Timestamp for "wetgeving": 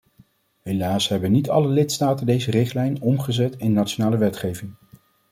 4.17-4.73